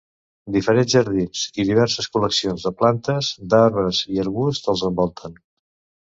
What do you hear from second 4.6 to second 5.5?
els envolten.